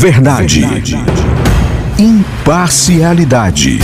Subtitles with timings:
[0.00, 0.64] Verdade.
[1.98, 3.80] Imparcialidade.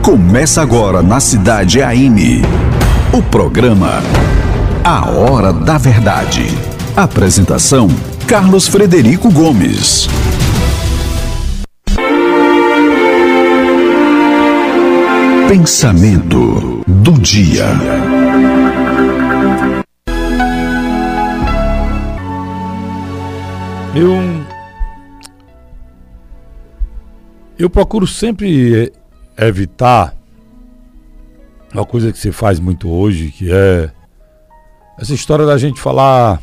[0.00, 2.40] Começa agora na cidade AM.
[3.12, 4.02] O programa
[4.82, 6.46] A Hora da Verdade.
[6.96, 7.90] Apresentação:
[8.26, 10.08] Carlos Frederico Gomes.
[15.48, 17.66] Pensamento do dia.
[27.62, 28.92] Eu procuro sempre
[29.38, 30.16] evitar
[31.72, 33.92] uma coisa que se faz muito hoje, que é
[34.98, 36.42] essa história da gente falar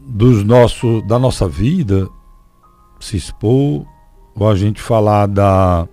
[0.00, 2.06] dos nosso, da nossa vida,
[3.00, 3.86] se expor,
[4.34, 5.88] ou a gente falar da,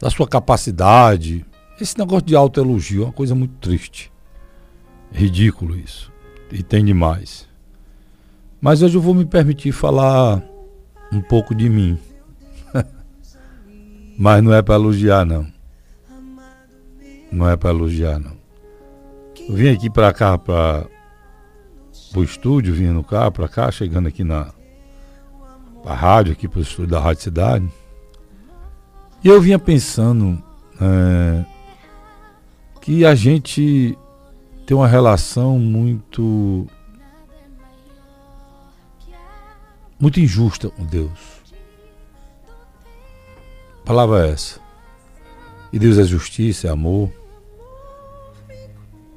[0.00, 1.44] da sua capacidade.
[1.78, 4.10] Esse negócio de autoelogio é uma coisa muito triste.
[5.12, 6.10] Ridículo isso.
[6.50, 7.46] E tem demais.
[8.60, 10.42] Mas hoje eu vou me permitir falar
[11.12, 11.98] um pouco de mim.
[14.18, 15.46] Mas não é para elogiar, não.
[17.30, 18.36] Não é para elogiar, não.
[19.48, 20.86] Eu vim aqui para cá, para
[22.14, 24.52] o estúdio, vim no carro para cá, chegando aqui na
[25.84, 27.68] rádio, aqui para o estúdio da Rádio Cidade.
[29.24, 30.42] E eu vinha pensando
[30.80, 31.44] é,
[32.80, 33.96] que a gente
[34.66, 36.66] tem uma relação muito
[40.02, 41.12] muito injusta com Deus.
[43.82, 44.60] A palavra é essa.
[45.72, 47.08] E Deus é justiça, é amor.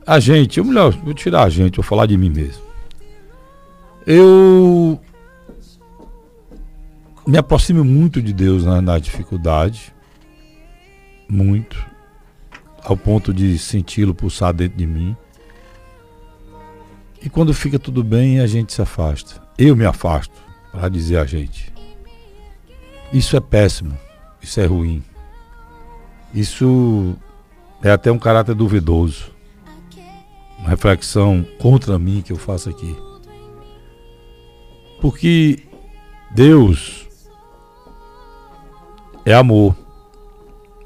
[0.06, 2.64] A gente, ou melhor, vou tirar a gente, vou falar de mim mesmo.
[4.06, 5.02] Eu
[7.26, 9.92] me aproximo muito de Deus na, na dificuldade,
[11.28, 11.84] muito,
[12.84, 15.18] ao ponto de senti-lo pulsar dentro de mim.
[17.24, 19.42] E quando fica tudo bem, a gente se afasta.
[19.58, 20.45] Eu me afasto,
[20.76, 21.74] para dizer a gente.
[23.14, 23.98] Isso é péssimo,
[24.42, 25.02] isso é ruim.
[26.34, 27.16] Isso
[27.82, 29.32] é até um caráter duvidoso.
[30.60, 32.96] Uma reflexão contra mim que eu faço aqui.
[35.00, 35.64] Porque
[36.32, 37.08] Deus
[39.26, 39.76] é amor.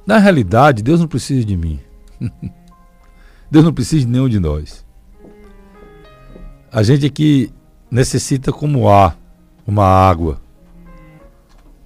[0.06, 1.80] Na realidade, Deus não precisa de mim.
[3.50, 4.86] Deus não precisa de nenhum de nós.
[6.72, 7.52] A gente aqui
[7.90, 9.18] necessita como ar,
[9.70, 10.42] como a água,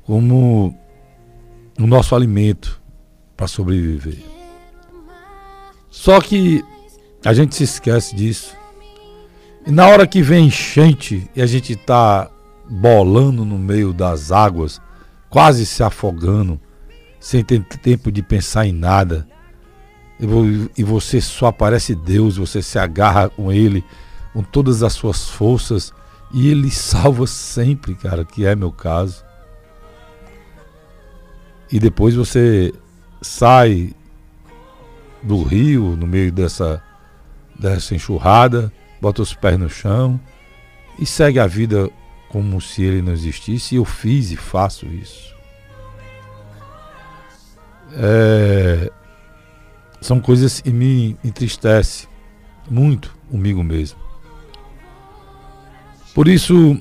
[0.05, 0.73] como
[1.77, 2.81] o nosso alimento
[3.35, 4.23] para sobreviver.
[5.89, 6.63] Só que
[7.25, 8.55] a gente se esquece disso.
[9.67, 12.31] E na hora que vem enchente e a gente está
[12.69, 14.79] bolando no meio das águas,
[15.29, 16.57] quase se afogando,
[17.19, 19.27] sem ter tempo de pensar em nada,
[20.77, 23.83] e você só aparece Deus, você se agarra com Ele
[24.31, 25.93] com todas as suas forças
[26.33, 29.23] e Ele salva sempre, cara, que é meu caso.
[31.71, 32.73] E depois você
[33.21, 33.93] sai
[35.21, 36.83] do rio no meio dessa,
[37.57, 38.71] dessa enxurrada
[39.03, 40.17] bota os pés no chão
[40.97, 41.89] e segue a vida
[42.29, 43.75] como se ele não existisse.
[43.75, 45.35] E eu fiz e faço isso.
[47.91, 48.89] É,
[49.99, 52.07] são coisas que me entristecem
[52.69, 53.99] muito comigo mesmo.
[56.13, 56.77] Por isso,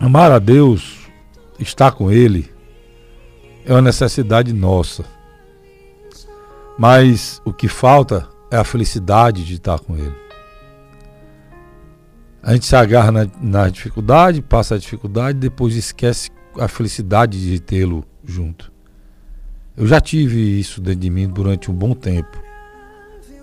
[0.00, 1.08] amar a Deus,
[1.58, 2.50] estar com Ele,
[3.66, 5.04] é uma necessidade nossa.
[6.78, 10.14] Mas o que falta é a felicidade de estar com Ele.
[12.42, 17.60] A gente se agarra na, na dificuldade, passa a dificuldade, depois esquece a felicidade de
[17.60, 18.72] tê-lo junto.
[19.76, 22.42] Eu já tive isso dentro de mim durante um bom tempo.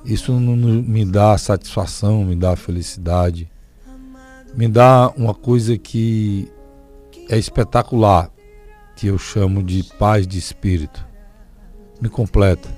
[0.06, 3.50] Isso não, não me dá satisfação, me dá felicidade,
[4.54, 6.52] me dá uma coisa que
[7.30, 8.30] é espetacular,
[8.96, 11.06] que eu chamo de paz de espírito.
[12.02, 12.70] Me completa.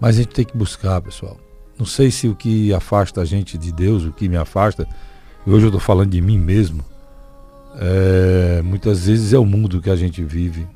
[0.00, 1.38] Mas a gente tem que buscar, pessoal.
[1.78, 4.86] Não sei se o que afasta a gente de Deus, o que me afasta,
[5.46, 6.84] hoje eu estou falando de mim mesmo,
[7.76, 10.66] é, muitas vezes é o mundo que a gente vive.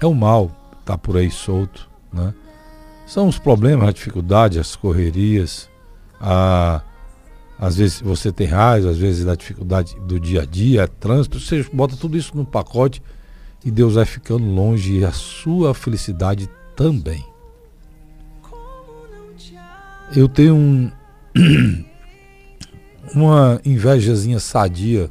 [0.00, 0.50] É o mal,
[0.84, 2.34] tá por aí solto, né?
[3.06, 5.68] São os problemas, as dificuldades, as correrias,
[6.20, 6.82] a,
[7.58, 11.64] às vezes você tem raiva, às vezes a dificuldade do dia a dia, trânsito, você
[11.72, 13.02] bota tudo isso num pacote
[13.64, 17.24] e Deus vai ficando longe e a sua felicidade também
[20.16, 20.90] eu tenho um,
[23.14, 25.10] uma invejazinha sadia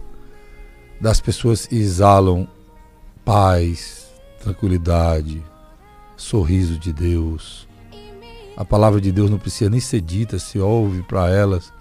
[1.00, 2.48] das pessoas que exalam
[3.25, 4.07] paz,
[4.42, 5.44] tranquilidade,
[6.16, 7.68] sorriso de Deus.
[8.56, 11.74] A palavra de Deus não precisa nem ser dita, se ouve para elas.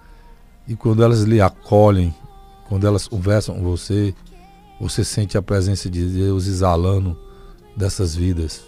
[0.67, 2.14] E quando elas lhe acolhem
[2.73, 4.14] quando elas conversam com você,
[4.81, 7.14] você sente a presença de Deus exalando
[7.76, 8.64] dessas vidas.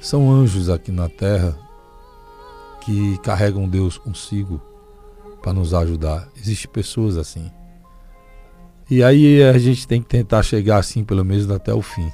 [0.00, 1.54] São anjos aqui na terra
[2.80, 4.62] que carregam Deus consigo
[5.42, 6.26] para nos ajudar.
[6.34, 7.52] Existem pessoas assim.
[8.88, 12.10] E aí a gente tem que tentar chegar assim, pelo menos até o fim.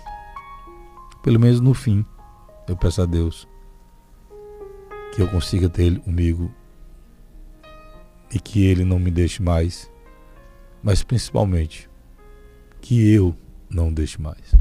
[1.22, 2.04] Pelo menos no fim,
[2.66, 3.46] eu peço a Deus
[5.14, 6.52] que eu consiga ter Ele comigo
[8.32, 9.91] e que Ele não me deixe mais,
[10.82, 11.88] mas principalmente
[12.81, 13.35] que eu
[13.69, 14.55] não deixe mais.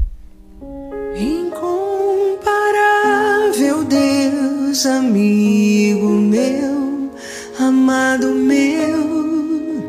[1.16, 7.10] Incomparável Deus, amigo meu,
[7.58, 9.80] amado meu,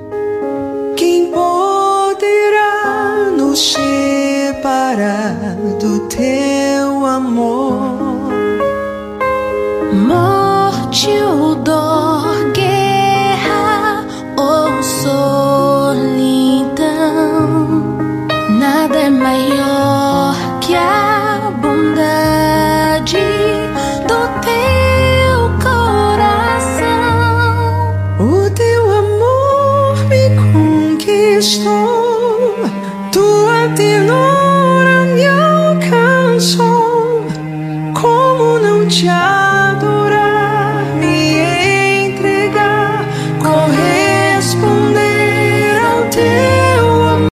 [0.95, 5.50] quem poderá nos separar